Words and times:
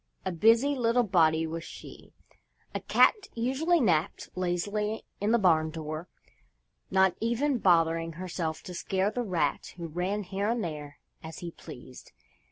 A 0.25 0.31
busy 0.31 0.73
little 0.73 1.03
body 1.03 1.45
was 1.45 1.63
she! 1.63 2.11
A 2.73 2.79
cat 2.79 3.27
usually 3.35 3.79
napped 3.79 4.29
lazily 4.33 5.05
in 5.19 5.31
the 5.31 5.37
barn 5.37 5.69
door, 5.69 6.09
not 6.89 7.15
even 7.21 7.59
bothering 7.59 8.13
herself 8.13 8.63
to 8.63 8.73
scare 8.73 9.11
the 9.11 9.21
rat 9.21 9.75
who 9.77 9.85
ran 9.85 10.23
here 10.23 10.49
and 10.49 10.63
there 10.63 10.97
as 11.21 11.37
he 11.37 11.51
pleased. 11.51 12.13